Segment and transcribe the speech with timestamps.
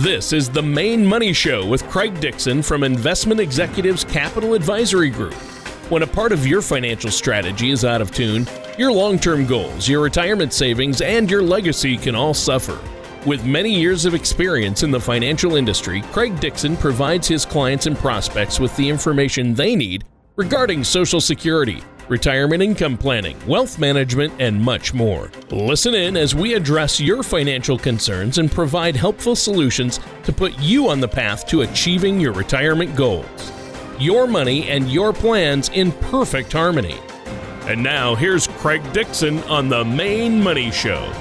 [0.00, 5.32] This is the Maine Money Show with Craig Dixon from Investment Executives Capital Advisory Group.
[5.88, 8.46] When a part of your financial strategy is out of tune,
[8.76, 12.78] your long term goals, your retirement savings, and your legacy can all suffer.
[13.24, 17.96] With many years of experience in the financial industry, Craig Dixon provides his clients and
[17.96, 20.04] prospects with the information they need
[20.36, 25.30] regarding Social Security retirement income planning, wealth management, and much more.
[25.50, 30.88] Listen in as we address your financial concerns and provide helpful solutions to put you
[30.88, 33.52] on the path to achieving your retirement goals.
[33.98, 36.98] Your money and your plans in perfect harmony.
[37.62, 41.12] And now here's Craig Dixon on the Maine Money Show.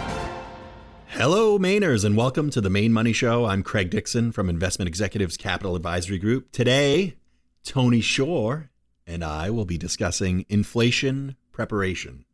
[1.08, 3.45] Hello, Mainers, and welcome to the Maine Money Show.
[3.45, 6.52] I'm Craig Dixon from Investment Executives Capital Advisory Group.
[6.52, 7.16] Today,
[7.64, 8.70] Tony Shore
[9.08, 12.26] and I will be discussing inflation preparation.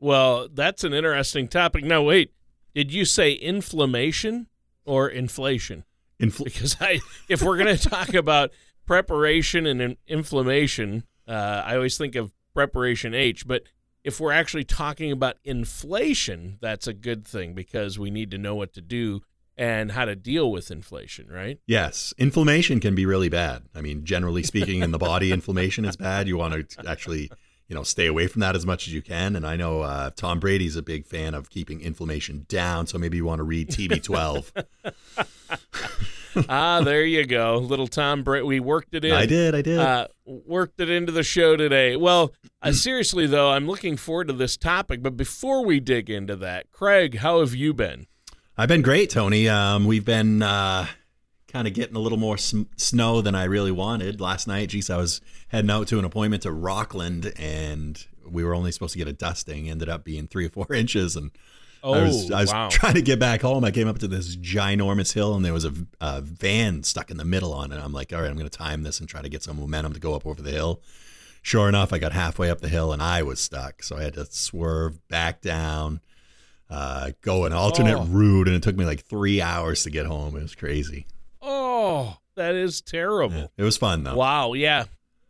[0.00, 1.84] Well, that's an interesting topic.
[1.84, 2.32] Now, wait,
[2.74, 4.48] did you say inflammation
[4.84, 5.84] or inflation?
[6.20, 8.50] Infl- because I, if we're going to talk about
[8.86, 13.62] preparation and in- inflammation, uh, I always think of preparation H, but
[14.02, 18.54] if we're actually talking about inflation, that's a good thing because we need to know
[18.54, 19.22] what to do
[19.56, 21.58] and how to deal with inflation, right?
[21.66, 22.12] Yes.
[22.18, 23.62] Inflammation can be really bad.
[23.74, 26.26] I mean, generally speaking, in the body, inflammation is bad.
[26.26, 27.30] You want to actually,
[27.68, 29.36] you know, stay away from that as much as you can.
[29.36, 32.86] And I know uh, Tom Brady's a big fan of keeping inflammation down.
[32.86, 34.64] So maybe you want to read TB12.
[36.48, 37.58] ah, there you go.
[37.58, 38.44] Little Tom Brady.
[38.44, 39.12] We worked it in.
[39.12, 39.54] I did.
[39.54, 39.78] I did.
[39.78, 41.94] Uh, worked it into the show today.
[41.94, 45.00] Well, uh, seriously, though, I'm looking forward to this topic.
[45.00, 48.08] But before we dig into that, Craig, how have you been?
[48.56, 49.48] I've been great, Tony.
[49.48, 50.86] Um, we've been uh,
[51.48, 54.20] kind of getting a little more sm- snow than I really wanted.
[54.20, 58.54] Last night, geez, I was heading out to an appointment to Rockland, and we were
[58.54, 59.68] only supposed to get a dusting.
[59.68, 61.32] Ended up being three or four inches, and
[61.82, 62.68] oh, I was, I was wow.
[62.70, 63.64] trying to get back home.
[63.64, 67.16] I came up to this ginormous hill, and there was a, a van stuck in
[67.16, 67.80] the middle on it.
[67.82, 69.94] I'm like, all right, I'm going to time this and try to get some momentum
[69.94, 70.80] to go up over the hill.
[71.42, 74.14] Sure enough, I got halfway up the hill, and I was stuck, so I had
[74.14, 76.00] to swerve back down
[76.70, 78.04] uh, go an alternate Oh.
[78.04, 80.36] route, and it took me like three hours to get home.
[80.36, 81.06] It was crazy.
[81.42, 83.36] Oh, that is terrible.
[83.36, 84.16] Yeah, it was fun though.
[84.16, 84.54] Wow.
[84.54, 84.84] Yeah.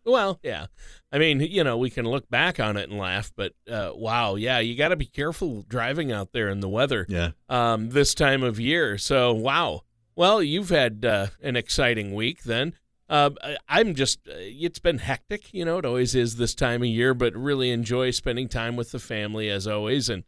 [0.07, 0.67] Well, yeah.
[1.11, 4.35] I mean, you know, we can look back on it and laugh, but uh, wow,
[4.35, 8.15] yeah, you got to be careful driving out there in the weather Yeah, um, this
[8.15, 8.99] time of year.
[8.99, 9.83] So, wow.
[10.17, 12.75] Well, you've had uh, an exciting week then.
[13.09, 13.31] Uh,
[13.69, 15.55] I'm just, uh, it's been hectic.
[15.55, 18.91] You know, it always is this time of year, but really enjoy spending time with
[18.93, 20.09] the family as always.
[20.09, 20.25] And,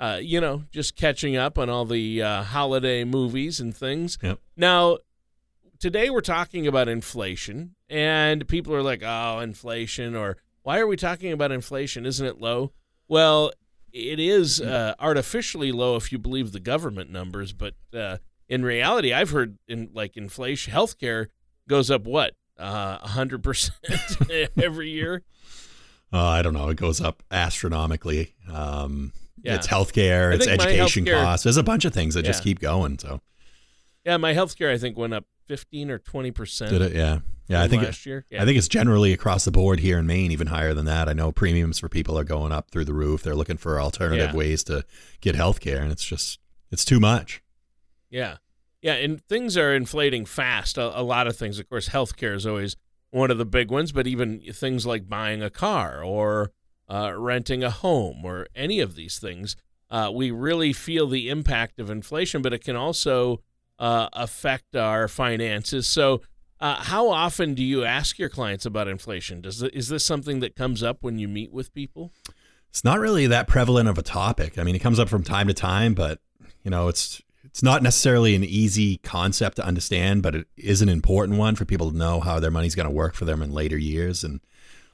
[0.00, 4.18] uh, you know, just catching up on all the uh, holiday movies and things.
[4.22, 4.40] Yep.
[4.56, 4.98] Now,
[5.78, 10.96] today we're talking about inflation, and people are like, oh, inflation, or why are we
[10.96, 12.06] talking about inflation?
[12.06, 12.72] Isn't it low?
[13.08, 13.52] Well,
[13.92, 18.18] it is uh, artificially low if you believe the government numbers, but uh,
[18.48, 21.26] in reality, I've heard in like inflation, healthcare
[21.68, 23.76] goes up what uh, a hundred percent
[24.56, 25.24] every year.
[26.12, 26.68] uh, I don't know.
[26.68, 28.34] It goes up astronomically.
[28.50, 29.54] Um, Yeah.
[29.56, 31.44] It's healthcare, I it's education healthcare- costs.
[31.44, 32.98] There's a bunch of things that just keep going.
[32.98, 33.20] So
[34.04, 36.70] Yeah, my healthcare I think went up fifteen or twenty percent.
[36.70, 36.92] did it?
[36.94, 37.62] Yeah, yeah.
[37.62, 38.24] I think last year.
[38.30, 38.42] Yeah.
[38.42, 41.08] I think it's generally across the board here in Maine, even higher than that.
[41.08, 43.22] I know premiums for people are going up through the roof.
[43.22, 44.36] They're looking for alternative Yeah.
[44.36, 44.84] ways to
[45.20, 46.38] get healthcare, and it's just
[46.70, 47.42] it's too much.
[48.10, 48.36] Yeah.
[48.82, 48.94] Yeah.
[48.94, 50.78] And things are inflating fast.
[50.78, 51.58] A, a lot of things.
[51.58, 52.76] Of course, healthcare is always
[53.10, 56.52] one of the big ones, but even things like buying a car or
[56.90, 59.56] uh, renting a home or any of these things,
[59.90, 63.40] uh, we really feel the impact of inflation, but it can also
[63.78, 65.86] uh, affect our finances.
[65.86, 66.22] So,
[66.60, 69.40] uh, how often do you ask your clients about inflation?
[69.40, 72.12] Does is this something that comes up when you meet with people?
[72.68, 74.58] It's not really that prevalent of a topic.
[74.58, 76.20] I mean, it comes up from time to time, but
[76.62, 80.90] you know, it's it's not necessarily an easy concept to understand, but it is an
[80.90, 83.52] important one for people to know how their money's going to work for them in
[83.52, 84.22] later years.
[84.22, 84.40] And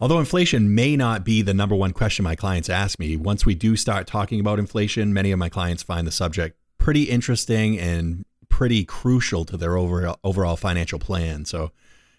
[0.01, 3.55] although inflation may not be the number one question my clients ask me, once we
[3.55, 8.25] do start talking about inflation, many of my clients find the subject pretty interesting and
[8.49, 11.45] pretty crucial to their overall overall financial plan.
[11.45, 11.73] So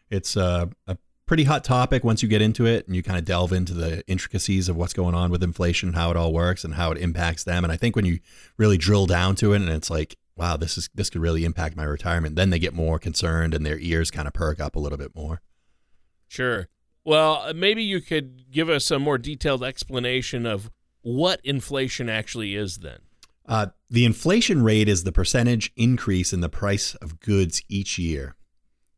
[0.10, 3.26] it's a, a pretty hot topic once you get into it and you kind of
[3.26, 6.76] delve into the intricacies of what's going on with inflation, how it all works, and
[6.76, 7.64] how it impacts them.
[7.64, 8.20] And I think when you
[8.58, 11.76] really drill down to it, and it's like, wow, this is this could really impact
[11.76, 14.80] my retirement, then they get more concerned and their ears kind of perk up a
[14.80, 15.42] little bit more.
[16.28, 16.68] Sure.
[17.08, 20.70] Well, maybe you could give us a more detailed explanation of
[21.04, 22.98] what inflation actually is then.
[23.46, 28.36] Uh, the inflation rate is the percentage increase in the price of goods each year.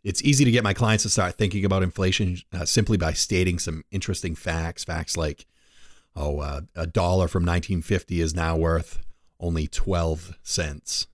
[0.03, 3.59] It's easy to get my clients to start thinking about inflation uh, simply by stating
[3.59, 4.83] some interesting facts.
[4.83, 5.45] Facts like,
[6.15, 9.05] oh, uh, a dollar from 1950 is now worth
[9.39, 11.05] only 12 cents.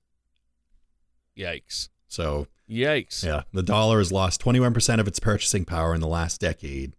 [1.37, 1.89] Yikes.
[2.07, 3.23] So, yikes.
[3.23, 6.93] Yeah, the dollar has lost 21% of its purchasing power in the last decade.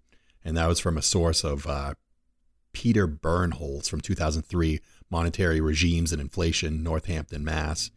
[0.44, 1.94] And that was from a source of uh,
[2.72, 4.80] Peter Bernholz from 2003,
[5.10, 7.90] Monetary Regimes and Inflation, Northampton, Mass.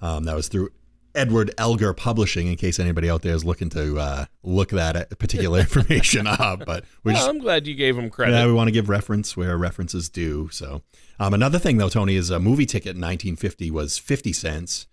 [0.00, 0.70] Um, that was through
[1.14, 5.60] Edward Elgar Publishing, in case anybody out there is looking to uh, look that particular
[5.60, 6.64] information up.
[6.66, 8.32] But we well, just, I'm glad you gave him credit.
[8.32, 10.48] Yeah, we want to give reference where references due.
[10.50, 10.82] So,
[11.18, 14.86] um, another thing though, Tony, is a movie ticket in 1950 was 50 cents,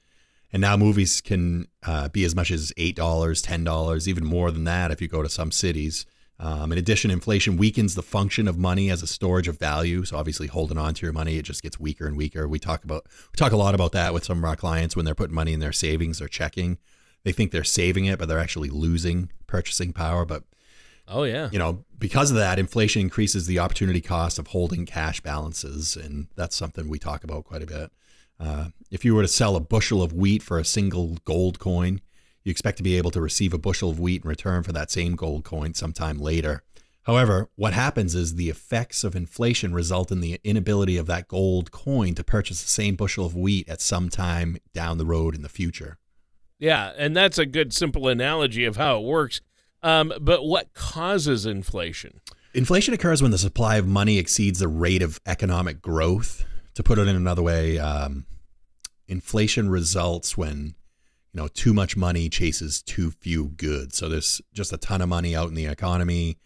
[0.52, 4.52] and now movies can uh, be as much as eight dollars, ten dollars, even more
[4.52, 6.06] than that if you go to some cities.
[6.42, 10.06] Um, in addition, inflation weakens the function of money as a storage of value.
[10.06, 12.48] So obviously, holding on to your money, it just gets weaker and weaker.
[12.48, 15.04] We talk about we talk a lot about that with some of our clients when
[15.04, 16.78] they're putting money in their savings or checking.
[17.24, 20.24] They think they're saving it, but they're actually losing purchasing power.
[20.24, 20.44] But
[21.10, 25.20] oh yeah, you know, because of that, inflation increases the opportunity cost of holding cash
[25.20, 27.92] balances, and that's something we talk about quite a bit.
[28.40, 32.02] Uh, if you were to sell a bushel of wheat for a single gold coin,
[32.44, 34.90] you expect to be able to receive a bushel of wheat in return for that
[34.90, 36.64] same gold coin sometime later.
[37.04, 41.72] However, what happens is the effects of inflation result in the inability of that gold
[41.72, 45.42] coin to purchase the same bushel of wheat at some time down the road in
[45.42, 45.98] the future.
[46.60, 49.42] Yeah, and that's a good simple analogy of how it works.
[49.82, 52.20] Um, but what causes inflation?
[52.54, 56.46] Inflation occurs when the supply of money exceeds the rate of economic growth.
[56.80, 58.26] To put it in another way, um,
[59.06, 60.76] inflation results when
[61.34, 63.98] you know, too much money chases too few goods.
[63.98, 66.38] So there's just a ton of money out in the economy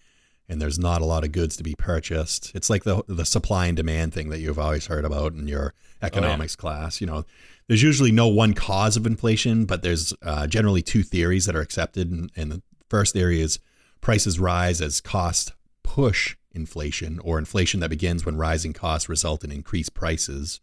[0.50, 2.52] and there's not a lot of goods to be purchased.
[2.56, 5.76] It's like the the supply and demand thing that you've always heard about in your
[6.02, 6.72] economics oh, yeah.
[6.80, 7.00] class.
[7.00, 7.26] You know,
[7.68, 11.62] there's usually no one cause of inflation, but there's uh, generally two theories that are
[11.62, 12.10] accepted.
[12.10, 13.60] And, and the first theory is
[14.02, 15.54] prices rise as cost
[15.84, 20.62] push inflation, or inflation that begins when rising costs result in increased prices.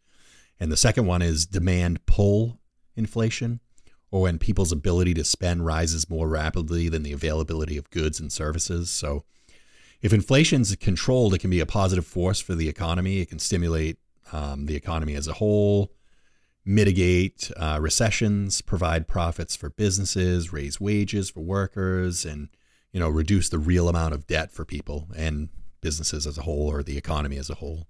[0.58, 2.60] And the second one is demand pull
[2.96, 3.60] inflation
[4.10, 8.32] or when people's ability to spend rises more rapidly than the availability of goods and
[8.32, 8.90] services.
[8.90, 9.24] So,
[10.02, 13.20] if inflation is controlled, it can be a positive force for the economy.
[13.20, 13.98] It can stimulate
[14.32, 15.92] um, the economy as a whole,
[16.64, 22.48] mitigate uh, recessions, provide profits for businesses, raise wages for workers, and
[22.92, 25.50] you know reduce the real amount of debt for people and
[25.80, 27.86] businesses as a whole or the economy as a whole.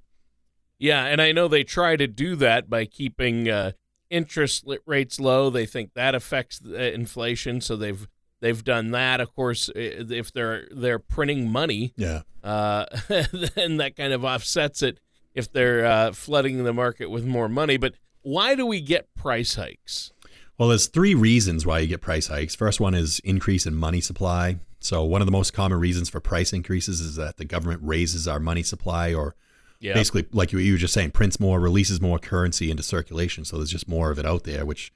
[0.79, 3.73] Yeah, and I know they try to do that by keeping uh,
[4.09, 5.51] interest rates low.
[5.51, 8.09] They think that affects inflation, so they've
[8.41, 9.21] they've done that.
[9.21, 15.01] Of course, if they're they're printing money, yeah, uh, then that kind of offsets it
[15.35, 17.77] if they're uh, flooding the market with more money.
[17.77, 20.13] But why do we get price hikes?
[20.61, 22.55] Well, there's three reasons why you get price hikes.
[22.55, 24.59] First one is increase in money supply.
[24.79, 28.29] So one of the most common reasons for price increases is that the government raises
[28.29, 29.35] our money supply or
[29.79, 29.95] yeah.
[29.95, 33.47] basically, like you, you were just saying, prints more, releases more currency into circulation.
[33.47, 34.93] So there's just more of it out there, which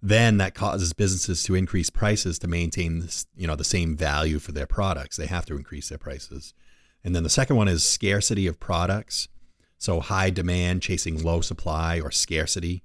[0.00, 4.38] then that causes businesses to increase prices to maintain this, you know, the same value
[4.38, 5.16] for their products.
[5.16, 6.54] They have to increase their prices.
[7.02, 9.26] And then the second one is scarcity of products.
[9.78, 12.84] So high demand chasing low supply or scarcity.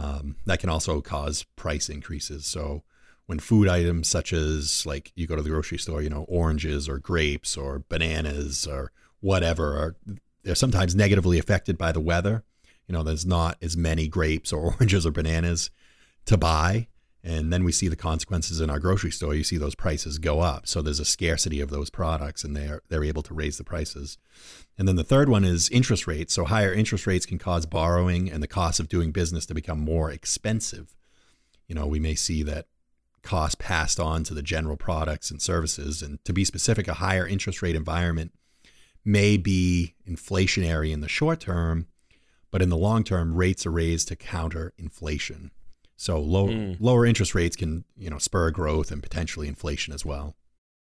[0.00, 2.46] Um, that can also cause price increases.
[2.46, 2.84] So
[3.26, 6.88] when food items such as like you go to the grocery store, you know, oranges
[6.88, 9.96] or grapes or bananas or whatever are
[10.42, 12.44] they're sometimes negatively affected by the weather.
[12.86, 15.70] You know, there's not as many grapes or oranges or bananas
[16.24, 16.88] to buy.
[17.22, 19.34] And then we see the consequences in our grocery store.
[19.34, 20.66] You see those prices go up.
[20.66, 24.16] So there's a scarcity of those products and they're they're able to raise the prices.
[24.78, 26.32] And then the third one is interest rates.
[26.32, 29.80] So higher interest rates can cause borrowing and the cost of doing business to become
[29.80, 30.96] more expensive.
[31.68, 32.66] You know, we may see that
[33.22, 36.02] cost passed on to the general products and services.
[36.02, 38.32] And to be specific, a higher interest rate environment
[39.04, 41.86] may be inflationary in the short term,
[42.50, 45.50] but in the long term, rates are raised to counter inflation.
[46.00, 46.78] So low, mm.
[46.80, 50.34] lower interest rates can you know spur growth and potentially inflation as well.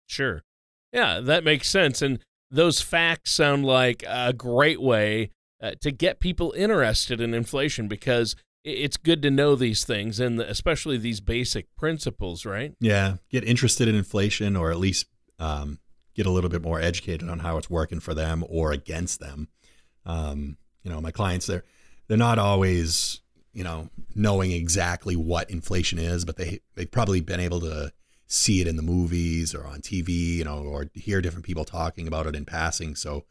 [0.06, 0.42] Sure,
[0.90, 2.00] yeah, that makes sense.
[2.00, 2.18] And
[2.50, 5.28] those facts sound like a great way
[5.62, 10.40] uh, to get people interested in inflation because it's good to know these things and
[10.40, 12.72] especially these basic principles, right?
[12.80, 15.78] Yeah, get interested in inflation or at least um,
[16.14, 19.48] get a little bit more educated on how it's working for them or against them.
[20.06, 21.64] Um, you know, my clients they're
[22.08, 23.21] they're not always
[23.52, 27.92] you know knowing exactly what inflation is, but they they've probably been able to
[28.26, 32.08] see it in the movies or on TV, you know, or hear different people talking
[32.08, 32.94] about it in passing.
[32.94, 33.24] So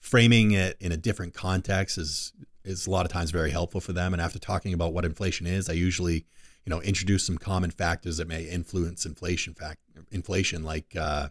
[0.00, 2.32] framing it in a different context is
[2.64, 4.12] is a lot of times very helpful for them.
[4.12, 6.24] And after talking about what inflation is, I usually
[6.64, 9.80] you know introduce some common factors that may influence inflation fact
[10.10, 11.28] inflation like uh,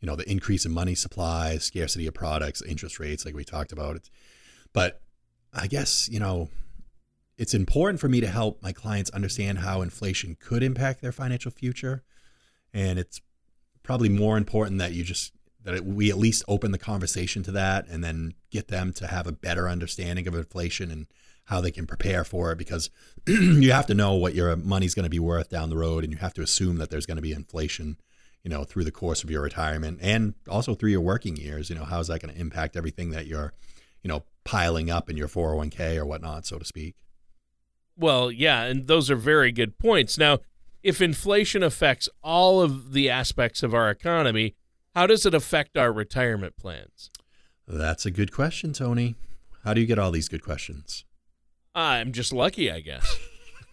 [0.00, 3.72] you know the increase in money supply, scarcity of products, interest rates, like we talked
[3.72, 3.98] about.
[4.72, 5.00] But
[5.52, 6.50] I guess you know
[7.36, 11.50] it's important for me to help my clients understand how inflation could impact their financial
[11.50, 12.02] future.
[12.72, 13.20] And it's
[13.82, 15.32] probably more important that you just
[15.64, 19.26] that we at least open the conversation to that and then get them to have
[19.26, 21.06] a better understanding of inflation and
[21.46, 22.90] how they can prepare for it because
[23.26, 26.12] you have to know what your money's going to be worth down the road and
[26.12, 27.96] you have to assume that there's going to be inflation
[28.42, 31.76] you know through the course of your retirement and also through your working years you
[31.76, 33.52] know how is that going to impact everything that you're
[34.02, 36.94] you know piling up in your 401k or whatnot so to speak
[37.96, 40.18] well, yeah, and those are very good points.
[40.18, 40.38] Now,
[40.82, 44.54] if inflation affects all of the aspects of our economy,
[44.94, 47.10] how does it affect our retirement plans?
[47.66, 49.14] That's a good question, Tony.
[49.64, 51.04] How do you get all these good questions?
[51.74, 53.16] I'm just lucky, I guess.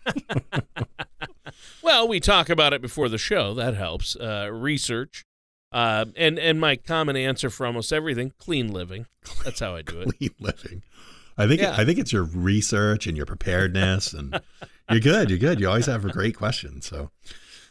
[1.83, 3.53] well, we talk about it before the show.
[3.53, 4.15] That helps.
[4.15, 5.25] Uh, research.
[5.71, 9.05] Uh, and and my common answer for almost everything: clean living.
[9.43, 10.09] That's how I do it.
[10.17, 10.83] clean living.
[11.41, 11.75] I think yeah.
[11.75, 14.39] I think it's your research and your preparedness, and
[14.91, 15.31] you're good.
[15.31, 15.59] You're good.
[15.59, 16.83] You always have a great question.
[16.83, 17.09] So,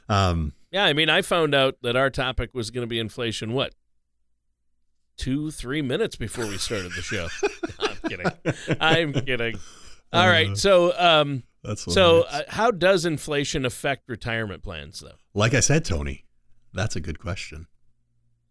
[0.09, 3.53] um, yeah, I mean, I found out that our topic was going to be inflation.
[3.53, 3.75] What?
[5.17, 7.29] Two, three minutes before we started the show.
[7.79, 8.77] I'm kidding.
[8.81, 9.61] I'm kidding.
[10.13, 10.57] All uh, right.
[10.57, 12.23] So, um, that's so.
[12.23, 15.15] Uh, how does inflation affect retirement plans, though?
[15.33, 16.25] Like I said, Tony,
[16.75, 17.69] that's a good question.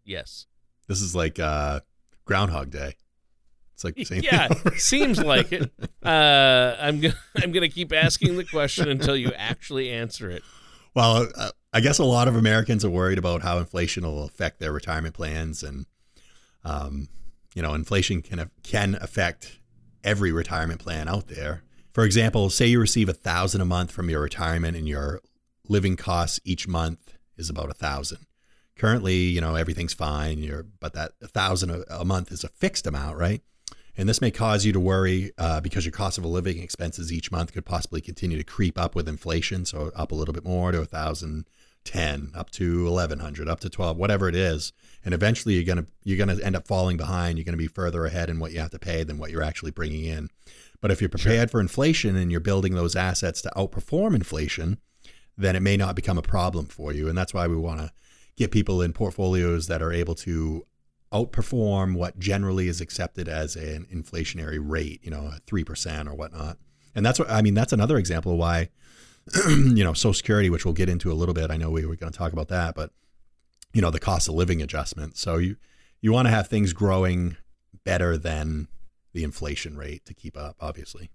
[0.02, 0.46] Yes.
[0.88, 1.80] This is like uh,
[2.24, 2.94] Groundhog Day.
[3.80, 4.22] It's like the same.
[4.22, 5.72] Yeah, seems like it.
[6.04, 10.42] Uh, I'm gonna I'm gonna keep asking the question until you actually answer it.
[10.94, 14.60] Well, uh, I guess a lot of Americans are worried about how inflation will affect
[14.60, 15.86] their retirement plans, and
[16.62, 17.08] um,
[17.54, 19.60] you know, inflation can can affect
[20.04, 21.62] every retirement plan out there.
[21.94, 25.22] For example, say you receive a thousand a month from your retirement, and your
[25.68, 28.26] living costs each month is about a thousand.
[28.76, 30.38] Currently, you know, everything's fine.
[30.38, 33.42] You're, but that a thousand a month is a fixed amount, right?
[34.00, 37.30] And this may cause you to worry uh, because your cost of living expenses each
[37.30, 39.66] month could possibly continue to creep up with inflation.
[39.66, 44.26] So up a little bit more to 1,010, up to 1,100, up to 12, whatever
[44.26, 44.72] it is.
[45.04, 47.36] And eventually you're going to, you're going to end up falling behind.
[47.36, 49.42] You're going to be further ahead in what you have to pay than what you're
[49.42, 50.30] actually bringing in.
[50.80, 51.58] But if you're prepared sure.
[51.58, 54.78] for inflation and you're building those assets to outperform inflation,
[55.36, 57.06] then it may not become a problem for you.
[57.10, 57.92] And that's why we want to
[58.38, 60.64] get people in portfolios that are able to
[61.12, 66.58] outperform what generally is accepted as an inflationary rate, you know, three percent or whatnot.
[66.94, 67.54] And that's what I mean.
[67.54, 68.68] That's another example of why,
[69.48, 71.50] you know, Social Security, which we'll get into a little bit.
[71.50, 72.90] I know we were going to talk about that, but
[73.72, 75.16] you know, the cost of living adjustment.
[75.16, 75.56] So you
[76.00, 77.36] you want to have things growing
[77.84, 78.68] better than
[79.12, 81.10] the inflation rate to keep up, obviously.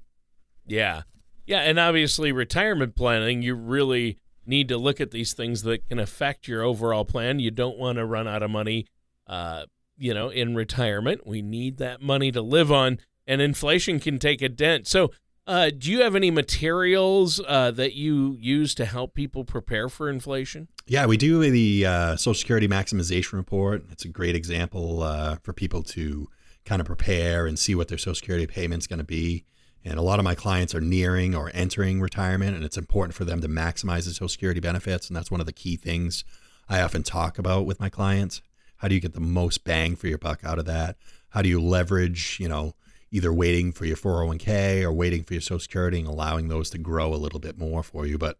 [0.67, 1.03] Yeah,
[1.45, 5.99] yeah, and obviously retirement planning, you really need to look at these things that can
[5.99, 7.39] affect your overall plan.
[7.39, 8.87] You don't want to run out of money
[9.27, 9.65] uh,
[9.97, 11.25] you know, in retirement.
[11.25, 14.87] We need that money to live on, and inflation can take a dent.
[14.87, 15.11] So,
[15.47, 20.09] uh, do you have any materials uh, that you use to help people prepare for
[20.09, 20.67] inflation?
[20.87, 23.83] Yeah, we do the uh, Social Security Maximization Report.
[23.91, 26.27] It's a great example uh, for people to
[26.65, 29.45] kind of prepare and see what their Social Security payment's going to be.
[29.83, 33.23] And a lot of my clients are nearing or entering retirement, and it's important for
[33.23, 35.07] them to maximize the Social Security benefits.
[35.07, 36.23] And that's one of the key things
[36.67, 38.41] I often talk about with my clients.
[38.77, 40.97] How do you get the most bang for your buck out of that?
[41.29, 42.73] How do you leverage, you know,
[43.11, 46.77] either waiting for your 401k or waiting for your Social Security and allowing those to
[46.77, 48.17] grow a little bit more for you?
[48.17, 48.37] But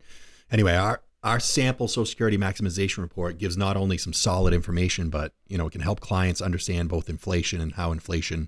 [0.51, 5.33] anyway, our our sample Social Security maximization report gives not only some solid information, but
[5.47, 8.47] you know, it can help clients understand both inflation and how inflation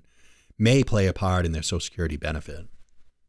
[0.58, 2.66] may play a part in their Social Security benefit.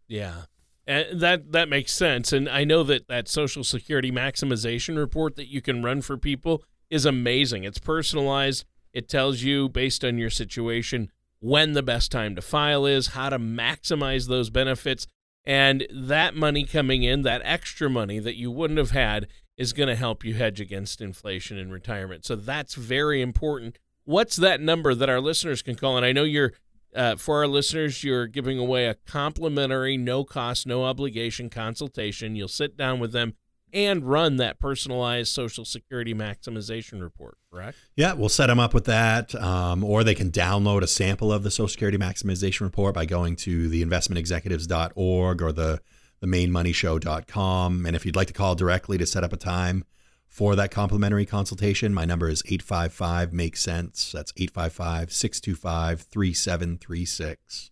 [0.07, 0.43] Yeah.
[0.85, 2.31] And that that makes sense.
[2.33, 6.63] And I know that that Social Security maximization report that you can run for people
[6.89, 7.63] is amazing.
[7.63, 8.65] It's personalized.
[8.93, 13.29] It tells you based on your situation when the best time to file is, how
[13.29, 15.07] to maximize those benefits,
[15.45, 19.27] and that money coming in, that extra money that you wouldn't have had
[19.57, 22.25] is going to help you hedge against inflation in retirement.
[22.25, 23.77] So that's very important.
[24.03, 25.97] What's that number that our listeners can call?
[25.97, 26.53] And I know you're
[26.95, 32.35] uh, for our listeners, you're giving away a complimentary, no cost, no obligation consultation.
[32.35, 33.35] You'll sit down with them
[33.73, 37.77] and run that personalized Social Security maximization report, correct?
[37.95, 39.35] Yeah, we'll set them up with that.
[39.35, 43.35] Um, or they can download a sample of the Social Security maximization report by going
[43.37, 45.81] to the investmentexecutives.org or the,
[46.19, 47.85] the mainmoneyshow.com.
[47.85, 49.83] And if you'd like to call directly to set up a time
[50.27, 54.11] for that complimentary consultation, my number is 855 Make Sense.
[54.11, 57.71] That's 855 625 3736.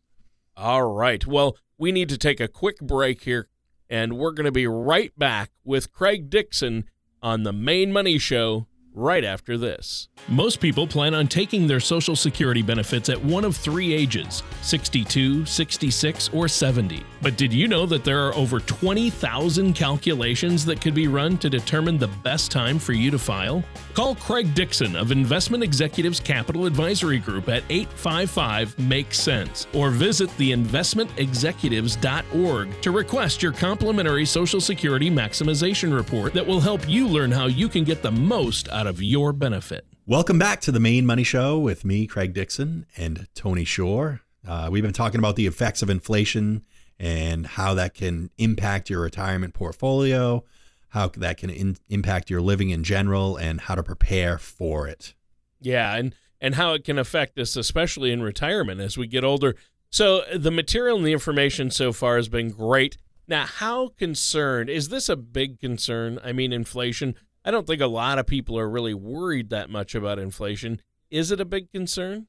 [0.56, 1.26] All right.
[1.26, 3.48] Well, we need to take a quick break here
[3.90, 6.86] and we're going to be right back with Craig Dixon
[7.22, 10.10] on the Maine Money Show right after this.
[10.28, 15.46] Most people plan on taking their Social Security benefits at one of three ages 62,
[15.46, 17.04] 66, or 70.
[17.22, 21.50] But did you know that there are over 20,000 calculations that could be run to
[21.50, 23.64] determine the best time for you to file?
[23.94, 30.30] Call Craig Dixon of Investment Executives Capital Advisory Group at 855 Make Sense or visit
[30.32, 37.46] theinvestmentexecutives.org to request your complimentary Social Security maximization report that will help you learn how
[37.46, 39.86] you can get the most out of your benefit.
[40.06, 44.22] Welcome back to the Maine Money Show with me, Craig Dixon, and Tony Shore.
[44.48, 46.64] Uh, we've been talking about the effects of inflation
[46.98, 50.44] and how that can impact your retirement portfolio,
[50.90, 55.14] how that can in- impact your living in general, and how to prepare for it.
[55.60, 59.56] Yeah, and and how it can affect us, especially in retirement as we get older.
[59.90, 62.98] So the material and the information so far has been great.
[63.28, 66.20] Now, how concerned is this a big concern?
[66.24, 67.16] I mean, inflation.
[67.48, 70.82] I don't think a lot of people are really worried that much about inflation.
[71.10, 72.28] Is it a big concern?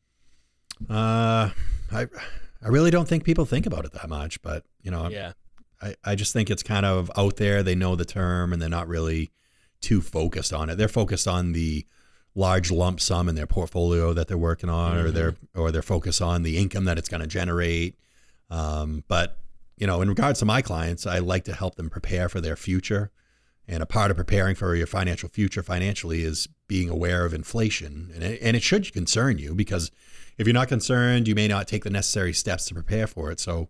[0.88, 1.50] Uh,
[1.90, 2.06] I
[2.62, 5.32] I really don't think people think about it that much, but you know, yeah.
[5.82, 7.64] I, I just think it's kind of out there.
[7.64, 9.32] They know the term and they're not really
[9.80, 10.76] too focused on it.
[10.76, 11.84] They're focused on the
[12.36, 15.06] large lump sum in their portfolio that they're working on, mm-hmm.
[15.06, 17.98] or they're or they're focused on the income that it's going to generate.
[18.50, 19.36] Um, but
[19.78, 22.54] you know, in regards to my clients, I like to help them prepare for their
[22.54, 23.10] future.
[23.70, 28.10] And a part of preparing for your financial future financially is being aware of inflation.
[28.14, 29.90] And it, and it should concern you because
[30.38, 33.40] if you're not concerned, you may not take the necessary steps to prepare for it.
[33.40, 33.68] So,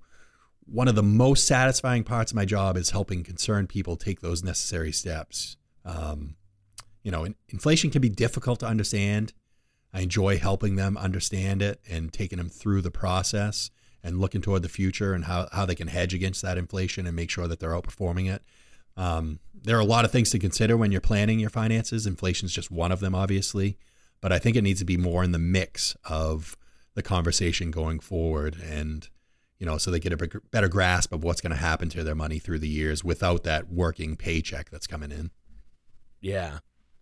[0.70, 4.44] one of the most satisfying parts of my job is helping concerned people take those
[4.44, 5.56] necessary steps.
[5.82, 6.36] Um,
[7.02, 9.32] you know, inflation can be difficult to understand.
[9.94, 13.70] I enjoy helping them understand it and taking them through the process
[14.02, 17.16] and looking toward the future and how, how they can hedge against that inflation and
[17.16, 18.42] make sure that they're outperforming it.
[18.98, 22.06] Um, there are a lot of things to consider when you're planning your finances.
[22.06, 23.78] Inflation is just one of them, obviously,
[24.20, 26.56] but I think it needs to be more in the mix of
[26.94, 29.08] the conversation going forward and
[29.60, 32.16] you know so they get a better grasp of what's going to happen to their
[32.16, 35.30] money through the years without that working paycheck that's coming in
[36.20, 36.58] yeah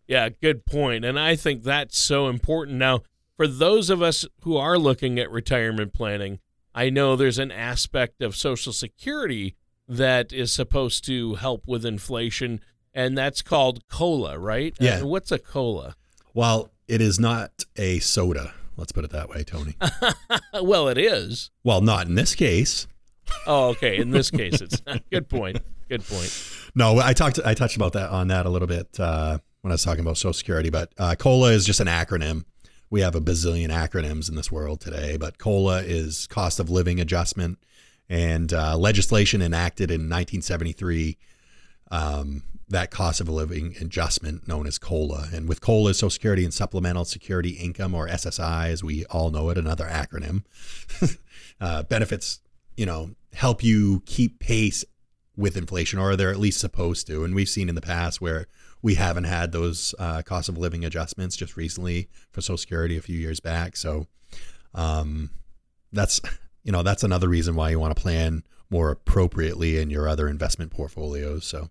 [0.07, 1.05] yeah, good point.
[1.05, 2.79] And I think that's so important.
[2.79, 3.03] Now,
[3.37, 6.39] for those of us who are looking at retirement planning,
[6.75, 9.57] I know there's an aspect of Social Security
[9.89, 12.61] that is supposed to help with inflation,
[12.95, 14.75] and that's called COLA, right?
[14.81, 15.01] Yeah.
[15.01, 15.97] Uh, what's a COLA?
[16.35, 18.55] Well, it is not a soda.
[18.77, 19.75] Let's put it that way, Tony.
[20.61, 21.51] well, it is.
[21.65, 22.87] Well, not in this case.
[23.47, 23.97] Oh, okay.
[23.97, 25.59] In this case, it's good point.
[25.89, 26.33] Good point.
[26.75, 27.41] No, I talked.
[27.45, 30.19] I touched about that on that a little bit uh, when I was talking about
[30.19, 32.45] Social Security, but uh, COLA is just an acronym.
[32.91, 37.01] We have a bazillion acronyms in this world today, but COLA is cost of living
[37.01, 37.59] adjustment,
[38.09, 41.17] and uh, legislation enacted in 1973.
[41.91, 45.29] Um, that cost of living adjustment known as COLA.
[45.33, 49.51] And with COLA, Social Security and Supplemental Security Income, or SSI, as we all know
[49.51, 50.43] it, another acronym,
[51.61, 52.41] uh, benefits,
[52.77, 54.85] you know, help you keep pace
[55.37, 57.23] with inflation, or they're at least supposed to.
[57.25, 58.47] And we've seen in the past where
[58.83, 63.03] we haven't had those uh, cost of living adjustments just recently for Social Security a
[63.03, 63.77] few years back.
[63.77, 64.07] So
[64.75, 65.31] um,
[65.93, 66.21] that's
[66.67, 70.29] you know that's another reason why you want to plan more appropriately in your other
[70.29, 71.47] investment portfolios.
[71.47, 71.71] So,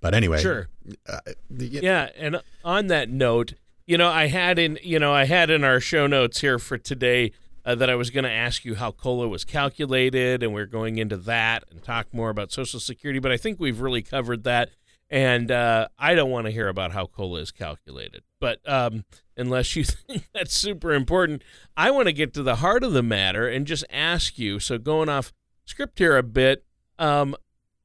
[0.00, 0.68] but anyway, sure,
[1.06, 2.08] uh, the, yeah.
[2.16, 3.52] And on that note,
[3.86, 6.78] you know, I had in you know I had in our show notes here for
[6.78, 7.32] today.
[7.62, 10.96] Uh, that I was going to ask you how COLA was calculated, and we're going
[10.96, 13.18] into that and talk more about Social Security.
[13.18, 14.70] But I think we've really covered that.
[15.10, 18.22] And uh, I don't want to hear about how COLA is calculated.
[18.38, 19.04] But um,
[19.36, 21.42] unless you think that's super important,
[21.76, 24.60] I want to get to the heart of the matter and just ask you.
[24.60, 25.32] So, going off
[25.64, 26.64] script here a bit,
[26.98, 27.34] um,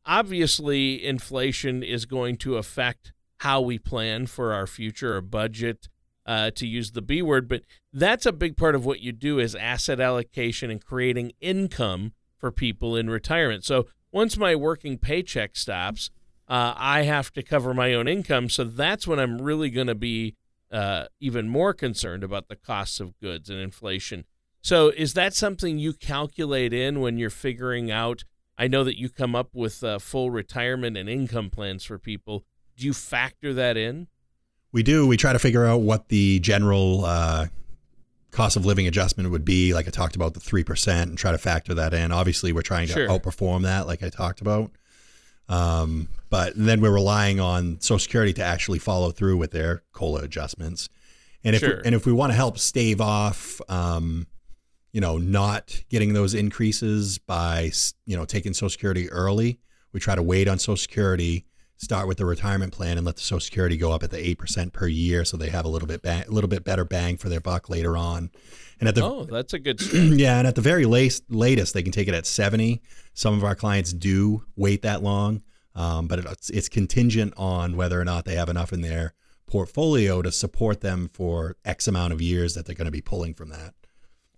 [0.05, 5.89] obviously, inflation is going to affect how we plan for our future or budget.
[6.27, 7.61] Uh, to use the B word, but
[7.93, 12.51] that's a big part of what you do is asset allocation and creating income for
[12.51, 13.63] people in retirement.
[13.63, 16.09] So once my working paycheck stops,
[16.47, 18.49] uh, I have to cover my own income.
[18.49, 20.35] So that's when I'm really going to be
[20.71, 24.25] uh, even more concerned about the costs of goods and inflation.
[24.61, 28.23] So is that something you calculate in when you're figuring out?
[28.57, 32.45] I know that you come up with uh, full retirement and income plans for people.
[32.75, 34.07] Do you factor that in?
[34.71, 35.05] We do.
[35.07, 37.47] We try to figure out what the general uh,
[38.31, 39.73] cost of living adjustment would be.
[39.73, 42.11] Like I talked about the 3% and try to factor that in.
[42.11, 43.07] Obviously, we're trying to sure.
[43.07, 44.71] outperform that, like I talked about.
[45.47, 50.21] Um, but then we're relying on Social Security to actually follow through with their COLA
[50.21, 50.89] adjustments.
[51.43, 51.77] And if sure.
[51.77, 54.27] we, and if we want to help stave off, um,
[54.91, 57.71] you know, not getting those increases by
[58.05, 59.59] you know taking Social Security early,
[59.91, 61.45] we try to wait on Social Security
[61.77, 64.37] start with the retirement plan and let the Social Security go up at the eight
[64.37, 67.17] percent per year, so they have a little bit bang, a little bit better bang
[67.17, 68.31] for their buck later on.
[68.79, 71.83] And at the oh, that's a good yeah, and at the very latest, latest, they
[71.83, 72.81] can take it at seventy.
[73.13, 75.41] Some of our clients do wait that long,
[75.75, 79.13] um, but it's, it's contingent on whether or not they have enough in their
[79.47, 83.33] portfolio to support them for X amount of years that they're going to be pulling
[83.33, 83.73] from that.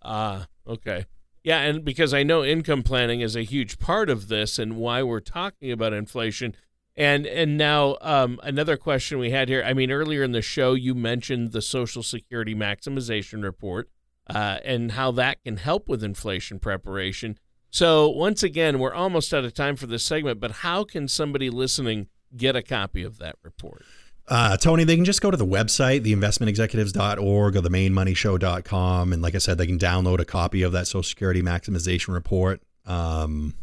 [0.03, 1.05] Ah, uh, okay.
[1.43, 5.01] Yeah, and because I know income planning is a huge part of this and why
[5.01, 6.53] we're talking about inflation.
[6.97, 9.63] And and now um, another question we had here.
[9.63, 13.89] I mean, earlier in the show, you mentioned the Social Security maximization report
[14.27, 17.37] uh, and how that can help with inflation preparation.
[17.69, 20.39] So once again, we're almost out of time for this segment.
[20.39, 23.85] But how can somebody listening get a copy of that report?
[24.27, 29.13] Uh, Tony, they can just go to the website, theinvestmentexecutives.org or themainmoneyshow.com.
[29.13, 32.61] And like I said, they can download a copy of that Social Security maximization report.
[32.85, 33.53] Um,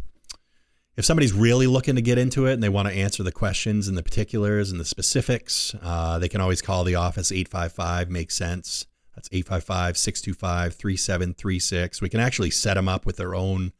[0.96, 3.88] if somebody's really looking to get into it and they want to answer the questions
[3.88, 8.36] and the particulars and the specifics, uh, they can always call the office 855 Makes
[8.36, 8.86] Sense.
[9.14, 12.00] That's 855 625 3736.
[12.00, 13.72] We can actually set them up with their own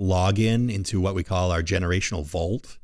[0.00, 2.78] login into what we call our generational vault.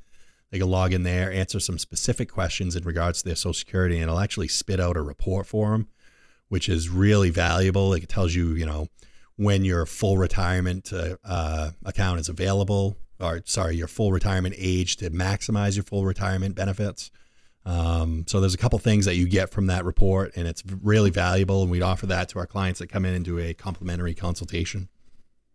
[0.51, 3.96] They can log in there, answer some specific questions in regards to their Social Security,
[3.96, 5.88] and it'll actually spit out a report for them,
[6.49, 7.92] which is really valuable.
[7.94, 8.88] It tells you, you know,
[9.37, 14.96] when your full retirement uh, uh, account is available, or sorry, your full retirement age
[14.96, 17.11] to maximize your full retirement benefits.
[17.64, 21.11] Um, so there's a couple things that you get from that report, and it's really
[21.11, 21.62] valuable.
[21.62, 24.88] And we'd offer that to our clients that come in and do a complimentary consultation.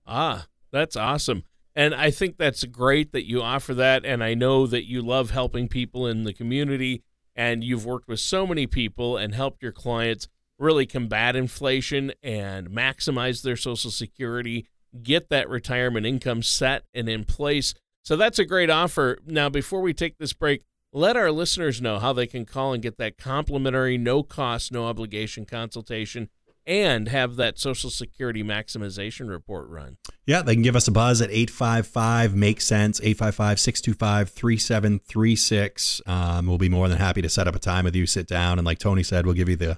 [0.06, 1.44] Ah, that's awesome.
[1.74, 4.04] And I think that's great that you offer that.
[4.06, 7.04] And I know that you love helping people in the community
[7.36, 10.28] and you've worked with so many people and helped your clients
[10.60, 14.68] really combat inflation and maximize their Social Security,
[15.04, 17.74] get that retirement income set and in place.
[18.04, 19.20] So that's a great offer.
[19.26, 22.84] Now, before we take this break, let our listeners know how they can call and
[22.84, 26.30] get that complimentary, no cost, no obligation consultation
[26.66, 29.98] and have that Social Security maximization report run.
[30.26, 36.02] Yeah, they can give us a buzz at 855 Make Sense, 855 625 3736.
[36.06, 38.60] Um, we'll be more than happy to set up a time with you, sit down.
[38.60, 39.78] And like Tony said, we'll give you the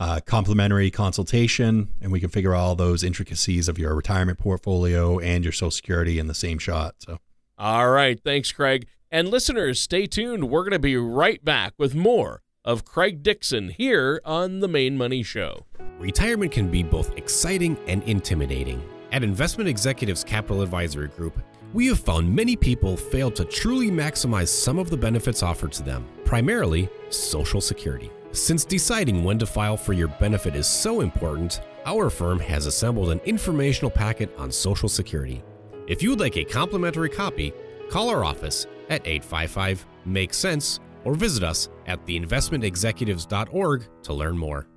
[0.00, 5.18] uh, complimentary consultation and we can figure out all those intricacies of your retirement portfolio
[5.20, 6.94] and your Social Security in the same shot.
[6.98, 7.18] So,
[7.58, 8.18] all right.
[8.24, 8.86] Thanks, Craig.
[9.10, 10.48] And listeners, stay tuned.
[10.48, 14.96] We're going to be right back with more of Craig Dixon here on The Maine
[14.96, 15.66] Money Show.
[15.98, 18.82] Retirement can be both exciting and intimidating.
[19.12, 21.42] At Investment Executives Capital Advisory Group,
[21.74, 25.82] we have found many people fail to truly maximize some of the benefits offered to
[25.82, 28.10] them, primarily Social Security.
[28.32, 33.10] Since deciding when to file for your benefit is so important, our firm has assembled
[33.10, 35.42] an informational packet on Social Security.
[35.88, 37.52] If you would like a complimentary copy,
[37.90, 44.68] call our office at 855 Make Sense or visit us at theinvestmentexecutives.org to learn more.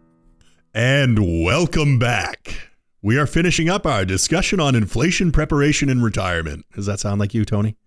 [0.73, 2.71] And welcome back.
[3.03, 6.65] We are finishing up our discussion on inflation preparation and retirement.
[6.73, 7.77] Does that sound like you, Tony?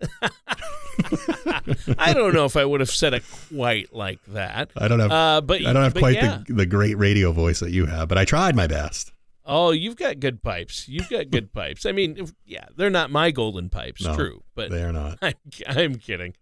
[1.98, 4.70] I don't know if I would have said it quite like that.
[4.76, 6.42] I don't have, uh, but I don't have quite yeah.
[6.46, 9.12] the, the great radio voice that you have, but I tried my best.
[9.44, 10.88] Oh, you've got good pipes.
[10.88, 11.86] You've got good pipes.
[11.86, 15.18] I mean, yeah, they're not my golden pipes, no, true, but they are not.
[15.22, 15.34] I'm,
[15.66, 16.34] I'm kidding.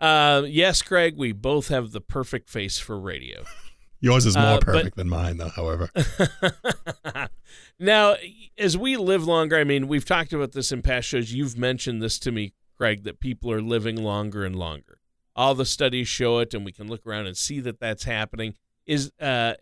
[0.00, 3.44] Uh, yes, Craig, we both have the perfect face for radio.
[4.00, 5.88] Yours is more uh, perfect but, than mine, though, however.
[7.78, 8.16] now,
[8.58, 11.32] as we live longer, I mean, we've talked about this in past shows.
[11.32, 14.98] You've mentioned this to me, That people are living longer and longer.
[15.34, 18.54] All the studies show it, and we can look around and see that that's happening.
[18.86, 19.54] Is uh,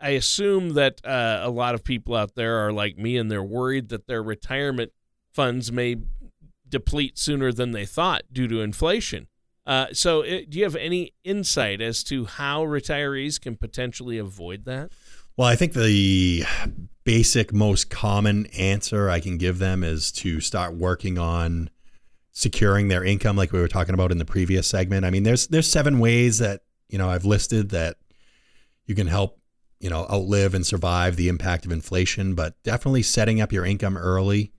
[0.00, 3.42] I assume that uh, a lot of people out there are like me, and they're
[3.42, 4.92] worried that their retirement
[5.32, 5.96] funds may
[6.68, 9.28] deplete sooner than they thought due to inflation.
[9.66, 14.18] Uh, so, it, uh, do you have any insight as to how retirees can potentially
[14.18, 14.90] avoid that?
[15.36, 16.44] Well, I think the
[17.04, 21.70] basic, most common answer I can give them is to start working on
[22.34, 25.06] securing their income, like we were talking about in the previous segment.
[25.06, 27.96] I mean, there's there's seven ways that you know I've listed that
[28.84, 29.40] you can help
[29.80, 33.96] you know outlive and survive the impact of inflation, but definitely setting up your income
[33.96, 34.52] early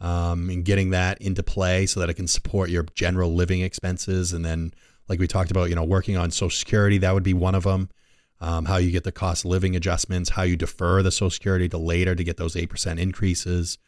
[0.00, 4.32] um, and getting that into play so that it can support your general living expenses.
[4.32, 4.74] And then,
[5.08, 7.64] like we talked about, you know, working on Social Security, that would be one of
[7.64, 7.88] them.
[8.40, 11.68] Um, how you get the cost of living adjustments, how you defer the Social Security
[11.68, 13.78] to later to get those 8% increases.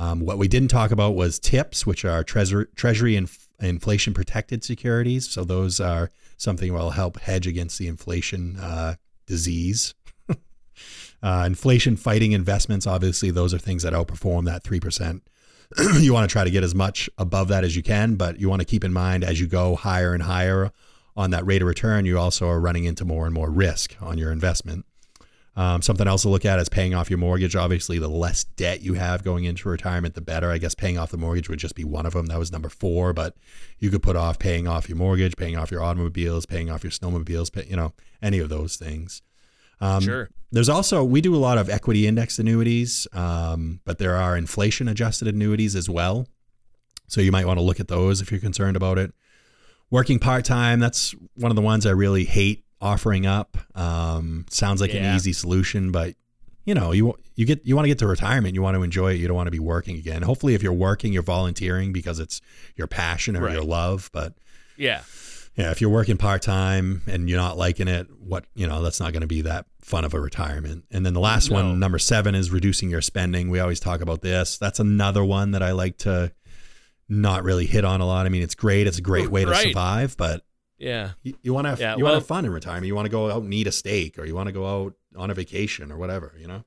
[0.00, 4.64] Um, what we didn't talk about was TIPS, which are treasury, treasury and inflation protected
[4.64, 5.28] securities.
[5.28, 8.94] So those are something that will help hedge against the inflation uh,
[9.26, 9.94] disease.
[11.22, 15.20] uh, inflation fighting investments, obviously, those are things that outperform that 3%
[16.00, 18.48] you want to try to get as much above that as you can, but you
[18.48, 20.72] want to keep in mind as you go higher and higher
[21.14, 24.16] on that rate of return, you also are running into more and more risk on
[24.16, 24.86] your investment.
[25.60, 27.54] Um, something else to look at is paying off your mortgage.
[27.54, 30.50] Obviously, the less debt you have going into retirement, the better.
[30.50, 32.26] I guess paying off the mortgage would just be one of them.
[32.26, 33.36] That was number four, but
[33.78, 36.90] you could put off paying off your mortgage, paying off your automobiles, paying off your
[36.90, 37.92] snowmobiles, pay, you know,
[38.22, 39.20] any of those things.
[39.82, 40.30] Um, sure.
[40.50, 44.88] There's also, we do a lot of equity indexed annuities, um, but there are inflation
[44.88, 46.26] adjusted annuities as well.
[47.06, 49.12] So you might want to look at those if you're concerned about it.
[49.90, 53.56] Working part time, that's one of the ones I really hate offering up.
[53.74, 55.10] Um, sounds like yeah.
[55.10, 56.14] an easy solution, but
[56.64, 59.12] you know, you you get you want to get to retirement, you want to enjoy
[59.12, 60.22] it, you don't want to be working again.
[60.22, 62.40] Hopefully, if you're working, you're volunteering because it's
[62.76, 63.54] your passion or right.
[63.54, 64.10] your love.
[64.12, 64.34] But
[64.76, 65.02] yeah,
[65.56, 69.00] yeah, if you're working part time and you're not liking it, what you know, that's
[69.00, 70.84] not going to be that fun of a retirement.
[70.90, 71.56] And then the last no.
[71.56, 73.50] one, number seven, is reducing your spending.
[73.50, 74.58] We always talk about this.
[74.58, 76.32] That's another one that I like to
[77.08, 78.26] not really hit on a lot.
[78.26, 78.86] I mean, it's great.
[78.86, 79.62] It's a great way right.
[79.62, 80.44] to survive, but
[80.80, 81.10] yeah.
[81.22, 82.86] You, want to have, yeah, you well, want to have fun in retirement.
[82.86, 84.94] You want to go out and eat a steak or you want to go out
[85.14, 86.64] on a vacation or whatever, you know?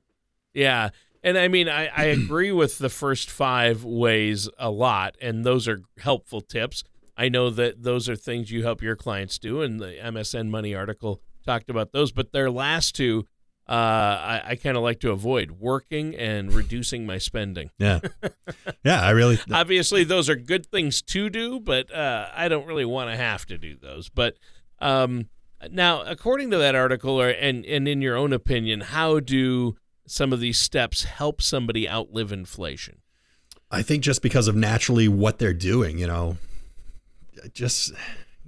[0.54, 0.90] Yeah.
[1.22, 5.66] And I mean, I, I agree with the first five ways a lot, and those
[5.66, 6.84] are helpful tips.
[7.16, 10.74] I know that those are things you help your clients do, and the MSN Money
[10.74, 12.12] article talked about those.
[12.12, 13.26] But their last two,
[13.66, 17.70] uh, I, I kind of like to avoid working and reducing my spending.
[17.78, 18.00] Yeah,
[18.84, 19.38] yeah, I really.
[19.50, 23.46] Obviously, those are good things to do, but uh, I don't really want to have
[23.46, 24.10] to do those.
[24.10, 24.36] But
[24.80, 25.28] um,
[25.70, 30.32] now, according to that article, or and and in your own opinion, how do some
[30.32, 32.98] of these steps help somebody outlive inflation?
[33.70, 36.36] I think just because of naturally what they're doing, you know,
[37.54, 37.92] just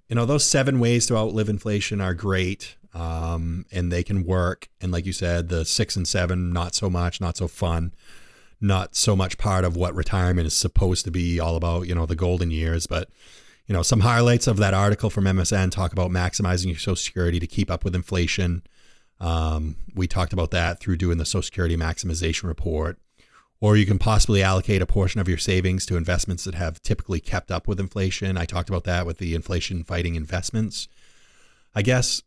[0.09, 4.69] you know those seven ways to outlive inflation are great um, and they can work.
[4.81, 7.93] And like you said, the six and seven, not so much, not so fun,
[8.59, 12.07] not so much part of what retirement is supposed to be all about, you know,
[12.07, 12.87] the golden years.
[12.87, 13.11] But,
[13.67, 17.39] you know, some highlights of that article from MSN talk about maximizing your Social Security
[17.39, 18.63] to keep up with inflation.
[19.21, 22.99] Um, we talked about that through doing the Social Security maximization report.
[23.61, 27.21] Or you can possibly allocate a portion of your savings to investments that have typically
[27.21, 28.39] kept up with inflation.
[28.39, 30.89] I talked about that with the inflation fighting investments.
[31.75, 32.23] I guess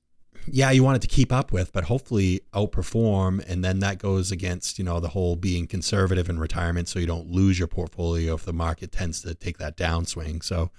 [0.47, 3.43] yeah, you want it to keep up with, but hopefully outperform.
[3.47, 7.05] And then that goes against, you know, the whole being conservative in retirement so you
[7.05, 10.43] don't lose your portfolio if the market tends to take that downswing.
[10.43, 10.71] So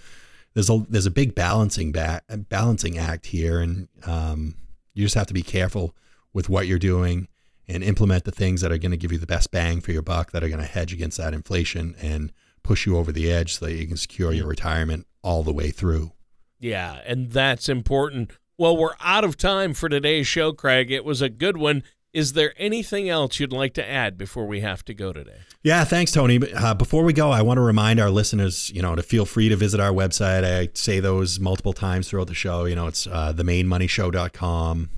[0.54, 4.56] there's a there's a big balancing back balancing act here, and um,
[4.94, 5.94] you just have to be careful
[6.32, 7.28] with what you're doing
[7.68, 10.02] and implement the things that are going to give you the best bang for your
[10.02, 13.54] buck, that are going to hedge against that inflation and push you over the edge
[13.54, 16.12] so that you can secure your retirement all the way through.
[16.58, 20.90] Yeah, and that's important well, we're out of time for today's show, Craig.
[20.90, 21.82] It was a good one.
[22.12, 25.38] Is there anything else you'd like to add before we have to go today?
[25.62, 26.38] Yeah, thanks, Tony.
[26.52, 29.48] Uh, before we go, I want to remind our listeners, you know, to feel free
[29.48, 30.44] to visit our website.
[30.44, 32.66] I say those multiple times throughout the show.
[32.66, 34.90] You know, it's uh, themainmoneyshow.com,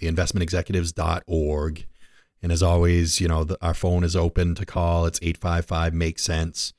[0.00, 1.86] theinvestmentexecutives.org.
[2.42, 5.04] And as always, you know, the, our phone is open to call.
[5.04, 6.72] It's 855 Make Sense.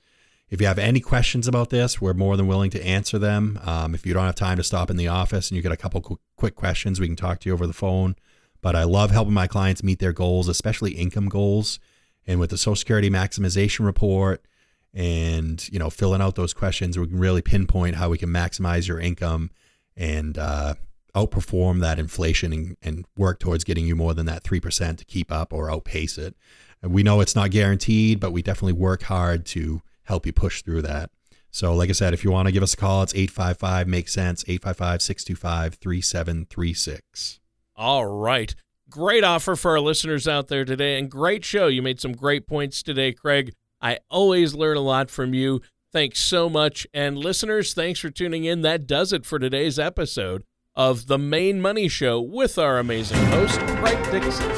[0.54, 3.60] If you have any questions about this, we're more than willing to answer them.
[3.66, 5.76] Um, if you don't have time to stop in the office and you get a
[5.76, 8.16] couple qu- quick questions, we can talk to you over the phone.
[8.62, 11.80] But I love helping my clients meet their goals, especially income goals.
[12.28, 14.46] And with the Social Security maximization report
[14.94, 18.88] and you know filling out those questions, we can really pinpoint how we can maximize
[18.88, 19.50] your income
[19.98, 20.76] and uh,
[21.16, 25.06] outperform that inflation and, and work towards getting you more than that three percent to
[25.06, 26.36] keep up or outpace it.
[26.84, 30.62] And we know it's not guaranteed, but we definitely work hard to help you push
[30.62, 31.10] through that.
[31.52, 34.10] So, like I said, if you want to give us a call, it's 855 Make
[34.10, 37.40] Sense, 855 625 3736.
[37.76, 38.56] All right.
[38.90, 41.68] Great offer for our listeners out there today and great show.
[41.68, 43.54] You made some great points today, Craig.
[43.82, 45.62] I always learn a lot from you.
[45.92, 46.88] Thanks so much.
[46.94, 48.62] And listeners, thanks for tuning in.
[48.62, 50.44] That does it for today's episode
[50.76, 54.52] of The Maine Money Show with our amazing host, Craig Dixon.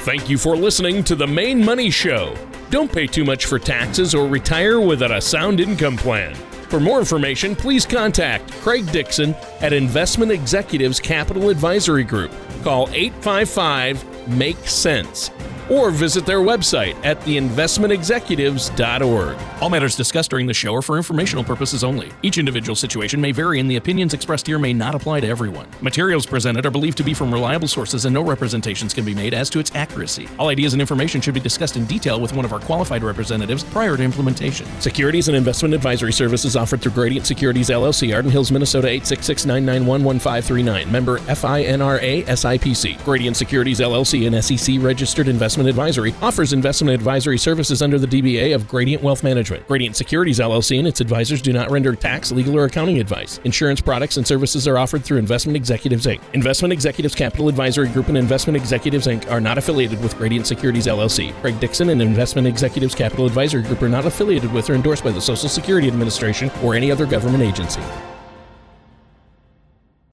[0.00, 2.34] Thank you for listening to The Maine Money Show.
[2.70, 6.34] Don't pay too much for taxes or retire without a sound income plan.
[6.70, 12.30] For more information, please contact Craig Dixon at Investment Executives Capital Advisory Group.
[12.62, 15.32] Call 855 Make Sense
[15.70, 19.38] or visit their website at theinvestmentexecutives.org.
[19.62, 22.10] All matters discussed during the show are for informational purposes only.
[22.22, 25.68] Each individual situation may vary, and the opinions expressed here may not apply to everyone.
[25.80, 29.32] Materials presented are believed to be from reliable sources, and no representations can be made
[29.32, 30.28] as to its accuracy.
[30.38, 33.62] All ideas and information should be discussed in detail with one of our qualified representatives
[33.62, 34.66] prior to implementation.
[34.80, 40.02] Securities and investment advisory services offered through Gradient Securities LLC, Arden Hills, Minnesota 866 991
[40.02, 40.90] 1539.
[40.90, 43.04] Member FINRA SIPC.
[43.04, 48.06] Gradient Securities LLC, an SEC registered investment Investment Advisory offers investment advisory services under the
[48.06, 49.68] DBA of Gradient Wealth Management.
[49.68, 53.38] Gradient Securities LLC and its advisors do not render tax, legal, or accounting advice.
[53.44, 56.22] Insurance products and services are offered through Investment Executives Inc.
[56.32, 59.30] Investment Executives Capital Advisory Group and Investment Executives Inc.
[59.30, 61.38] are not affiliated with Gradient Securities LLC.
[61.42, 65.10] Craig Dixon and Investment Executives Capital Advisory Group are not affiliated with or endorsed by
[65.10, 67.82] the Social Security Administration or any other government agency.